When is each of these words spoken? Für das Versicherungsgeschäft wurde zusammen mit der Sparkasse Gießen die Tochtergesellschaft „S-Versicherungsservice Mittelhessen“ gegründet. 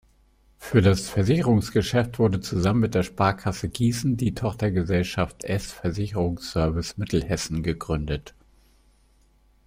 Für 0.57 0.81
das 0.81 1.09
Versicherungsgeschäft 1.09 2.17
wurde 2.17 2.39
zusammen 2.39 2.79
mit 2.79 2.95
der 2.95 3.03
Sparkasse 3.03 3.69
Gießen 3.69 4.17
die 4.17 4.33
Tochtergesellschaft 4.33 5.43
„S-Versicherungsservice 5.43 6.97
Mittelhessen“ 6.97 7.61
gegründet. 7.61 8.33